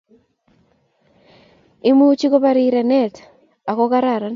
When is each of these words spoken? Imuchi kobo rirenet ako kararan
Imuchi 1.89 2.25
kobo 2.31 2.49
rirenet 2.57 3.15
ako 3.69 3.83
kararan 3.91 4.29